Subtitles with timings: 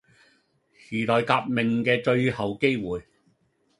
[0.89, 3.05] 時代革命嘅最後機會